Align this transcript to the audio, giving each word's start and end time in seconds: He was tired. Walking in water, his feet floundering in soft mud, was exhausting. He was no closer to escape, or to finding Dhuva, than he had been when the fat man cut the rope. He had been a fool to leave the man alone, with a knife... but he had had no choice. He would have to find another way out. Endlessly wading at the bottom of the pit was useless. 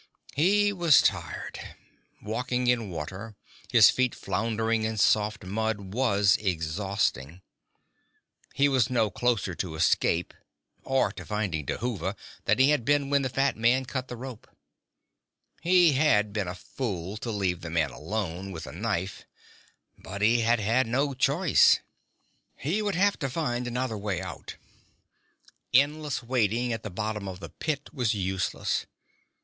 He 0.33 0.73
was 0.73 0.99
tired. 0.99 1.59
Walking 2.23 2.65
in 2.65 2.89
water, 2.89 3.35
his 3.71 3.91
feet 3.91 4.15
floundering 4.15 4.81
in 4.81 4.97
soft 4.97 5.43
mud, 5.45 5.93
was 5.93 6.37
exhausting. 6.37 7.43
He 8.55 8.67
was 8.67 8.89
no 8.89 9.11
closer 9.11 9.53
to 9.53 9.75
escape, 9.75 10.33
or 10.81 11.11
to 11.11 11.23
finding 11.23 11.67
Dhuva, 11.67 12.15
than 12.45 12.57
he 12.57 12.71
had 12.71 12.83
been 12.83 13.11
when 13.11 13.21
the 13.21 13.29
fat 13.29 13.55
man 13.55 13.85
cut 13.85 14.07
the 14.07 14.17
rope. 14.17 14.47
He 15.61 15.93
had 15.93 16.33
been 16.33 16.47
a 16.47 16.55
fool 16.55 17.15
to 17.17 17.29
leave 17.29 17.61
the 17.61 17.69
man 17.69 17.91
alone, 17.91 18.51
with 18.51 18.65
a 18.65 18.71
knife... 18.71 19.27
but 19.99 20.23
he 20.23 20.39
had 20.41 20.59
had 20.59 20.87
no 20.87 21.13
choice. 21.13 21.79
He 22.57 22.81
would 22.81 22.95
have 22.95 23.19
to 23.19 23.29
find 23.29 23.67
another 23.67 23.99
way 23.99 24.19
out. 24.19 24.55
Endlessly 25.75 26.27
wading 26.27 26.73
at 26.73 26.81
the 26.81 26.89
bottom 26.89 27.27
of 27.27 27.39
the 27.39 27.49
pit 27.49 27.91
was 27.93 28.15
useless. 28.15 28.87